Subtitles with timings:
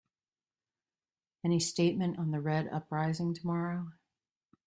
[1.43, 3.91] Any statement on the Red uprising tomorrow?